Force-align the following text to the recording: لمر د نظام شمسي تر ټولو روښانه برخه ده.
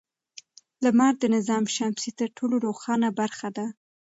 لمر 0.83 1.13
د 1.19 1.23
نظام 1.35 1.63
شمسي 1.75 2.11
تر 2.19 2.29
ټولو 2.37 2.55
روښانه 2.65 3.09
برخه 3.19 3.47
ده. 3.57 3.65